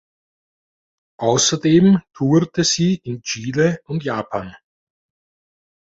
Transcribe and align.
Außerdem 1.19 2.01
tourte 2.13 2.63
sie 2.63 2.95
in 3.03 3.21
Chile 3.21 3.81
und 3.85 4.03
Japan. 4.03 4.55